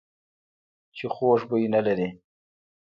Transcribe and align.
چې 0.95 1.05
خوږ 1.15 1.39
بوی 1.49 1.65
نه 1.75 1.81
لري. 1.85 2.09